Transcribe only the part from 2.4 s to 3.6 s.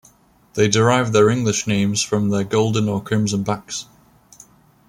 golden or crimson